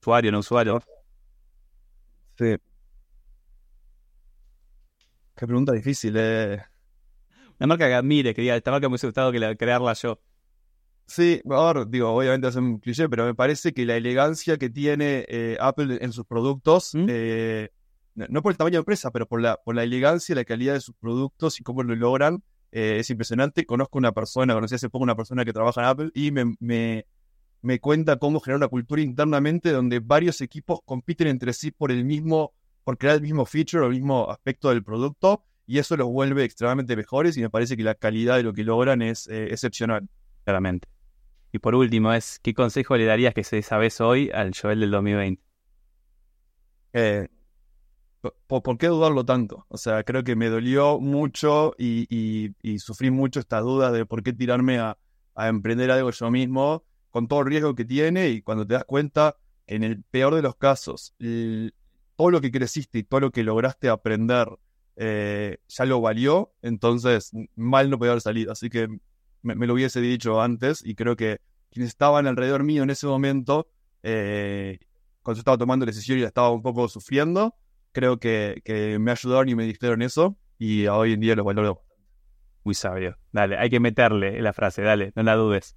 usuario, 0.00 0.32
no 0.32 0.40
usuario. 0.40 0.82
Sí. 2.36 2.56
Qué 5.36 5.46
pregunta 5.46 5.72
difícil, 5.72 6.16
eh. 6.18 6.60
Una 7.60 7.68
marca 7.68 7.86
que 7.86 7.94
admire, 7.94 8.34
que 8.34 8.42
diga, 8.42 8.56
esta 8.56 8.72
marca 8.72 8.88
me 8.88 8.94
hubiese 8.94 9.06
gustado 9.06 9.30
que 9.30 9.56
crearla 9.56 9.92
yo. 9.92 10.20
Sí, 11.06 11.40
ahora 11.48 11.84
digo, 11.84 12.10
obviamente 12.10 12.48
es 12.48 12.56
un 12.56 12.80
cliché, 12.80 13.08
pero 13.08 13.24
me 13.24 13.36
parece 13.36 13.72
que 13.72 13.86
la 13.86 13.96
elegancia 13.96 14.58
que 14.58 14.68
tiene 14.68 15.24
eh, 15.28 15.56
Apple 15.60 15.98
en 16.00 16.12
sus 16.12 16.26
productos 16.26 16.92
¿Mm? 16.94 17.06
eh, 17.08 17.70
no 18.16 18.42
por 18.42 18.50
el 18.50 18.58
tamaño 18.58 18.74
de 18.74 18.78
empresa, 18.80 19.12
pero 19.12 19.28
por 19.28 19.40
la, 19.40 19.58
por 19.62 19.76
la 19.76 19.84
elegancia 19.84 20.32
y 20.32 20.36
la 20.36 20.44
calidad 20.44 20.74
de 20.74 20.80
sus 20.80 20.96
productos 20.96 21.60
y 21.60 21.62
cómo 21.62 21.84
lo 21.84 21.94
logran. 21.94 22.42
Eh, 22.72 22.98
es 22.98 23.10
impresionante. 23.10 23.66
Conozco 23.66 23.98
una 23.98 24.12
persona, 24.12 24.54
conocí 24.54 24.74
hace 24.74 24.88
poco 24.88 25.04
una 25.04 25.14
persona 25.14 25.44
que 25.44 25.52
trabaja 25.52 25.82
en 25.82 25.86
Apple 25.86 26.10
y 26.14 26.30
me, 26.32 26.54
me, 26.58 27.06
me 27.60 27.78
cuenta 27.78 28.16
cómo 28.16 28.40
generar 28.40 28.56
una 28.56 28.68
cultura 28.68 29.02
internamente 29.02 29.70
donde 29.70 30.00
varios 30.00 30.40
equipos 30.40 30.80
compiten 30.84 31.28
entre 31.28 31.52
sí 31.52 31.70
por 31.70 31.92
el 31.92 32.04
mismo, 32.04 32.54
por 32.82 32.98
crear 32.98 33.16
el 33.16 33.22
mismo 33.22 33.44
feature 33.44 33.84
o 33.84 33.86
el 33.86 33.92
mismo 33.92 34.30
aspecto 34.30 34.70
del 34.70 34.82
producto 34.82 35.44
y 35.66 35.78
eso 35.78 35.96
los 35.96 36.08
vuelve 36.08 36.44
extremadamente 36.44 36.96
mejores 36.96 37.36
y 37.36 37.40
me 37.42 37.50
parece 37.50 37.76
que 37.76 37.82
la 37.82 37.94
calidad 37.94 38.36
de 38.36 38.42
lo 38.42 38.52
que 38.52 38.64
logran 38.64 39.02
es 39.02 39.28
eh, 39.28 39.48
excepcional. 39.50 40.08
Claramente. 40.44 40.88
Y 41.52 41.58
por 41.58 41.74
último 41.74 42.12
es, 42.12 42.40
¿qué 42.40 42.54
consejo 42.54 42.96
le 42.96 43.04
darías 43.04 43.34
que 43.34 43.44
se 43.44 43.62
sabes 43.62 44.00
hoy 44.00 44.30
al 44.32 44.52
Joel 44.58 44.80
del 44.80 44.90
2020? 44.90 45.42
Eh, 46.94 47.28
¿por, 48.46 48.78
qué 48.78 48.86
dudarlo 48.88 49.24
tanto? 49.24 49.66
O 49.68 49.78
sea, 49.78 50.02
creo 50.04 50.24
que 50.24 50.36
me 50.36 50.48
dolió 50.48 51.00
mucho 51.00 51.74
y, 51.78 52.54
sufrí 52.78 53.10
mucho 53.10 53.40
esta 53.40 53.60
duda 53.60 53.90
de 53.90 54.06
por 54.06 54.22
qué 54.22 54.32
tirarme 54.32 54.78
a, 54.78 54.96
emprender 55.36 55.90
algo 55.90 56.10
yo 56.10 56.30
mismo, 56.30 56.84
con 57.10 57.26
todo 57.26 57.40
el 57.40 57.46
riesgo 57.46 57.74
que 57.74 57.84
tiene 57.84 58.28
y 58.28 58.42
cuando 58.42 58.66
te 58.66 58.74
das 58.74 58.84
cuenta, 58.84 59.36
en 59.66 59.84
el 59.84 60.02
peor 60.02 60.34
de 60.34 60.42
los 60.42 60.56
casos, 60.56 61.14
todo 62.16 62.30
lo 62.30 62.40
que 62.40 62.50
creciste 62.50 62.98
y 62.98 63.02
todo 63.04 63.20
lo 63.20 63.30
que 63.30 63.42
lograste 63.42 63.88
aprender 63.88 64.48
eh, 64.96 65.58
ya 65.68 65.84
lo 65.86 66.00
valió, 66.00 66.52
entonces 66.60 67.32
mal 67.56 67.88
no 67.88 67.98
podía 67.98 68.12
haber 68.12 68.22
salido. 68.22 68.52
Así 68.52 68.68
que 68.68 68.88
me, 69.42 69.66
lo 69.66 69.74
hubiese 69.74 70.00
dicho 70.00 70.40
antes 70.40 70.84
y 70.84 70.94
creo 70.94 71.16
que 71.16 71.40
quienes 71.70 71.88
estaban 71.88 72.26
alrededor 72.26 72.62
mío 72.62 72.82
en 72.82 72.90
ese 72.90 73.06
momento, 73.06 73.68
eh, 74.02 74.78
cuando 75.22 75.36
yo 75.36 75.40
estaba 75.40 75.58
tomando 75.58 75.86
la 75.86 75.90
decisión 75.90 76.18
y 76.18 76.22
estaba 76.22 76.50
un 76.50 76.62
poco 76.62 76.88
sufriendo, 76.88 77.54
creo 77.92 78.18
que, 78.18 78.62
me 79.00 79.10
ayudaron 79.10 79.48
y 79.48 79.54
me 79.54 79.64
dijeron 79.64 80.02
eso 80.02 80.36
y 80.58 80.86
hoy 80.86 81.12
en 81.14 81.20
día 81.20 81.36
lo 81.36 81.44
valoro. 81.44 81.82
Muy 82.64 82.74
sabio. 82.74 83.18
Dale, 83.32 83.58
hay 83.58 83.70
que 83.70 83.80
meterle 83.80 84.40
la 84.40 84.52
frase, 84.52 84.82
dale, 84.82 85.12
no 85.14 85.22
la 85.22 85.34
dudes. 85.34 85.76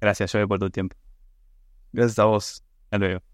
Gracias, 0.00 0.32
Joey, 0.32 0.46
por 0.46 0.58
tu 0.58 0.70
tiempo. 0.70 0.96
Gracias 1.92 2.18
a 2.18 2.24
vos. 2.24 2.64
Hasta 2.84 2.98
luego. 2.98 3.31